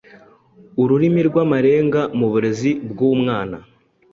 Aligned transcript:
Ururimi 0.81 1.21
rw’amarenga 1.29 2.01
mu 2.17 2.27
burezi 2.33 2.71
bw’umwana 2.89 3.57